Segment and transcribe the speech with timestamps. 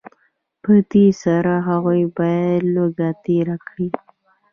[0.63, 3.89] په دې سره هغوی باید لوږه تېره کړي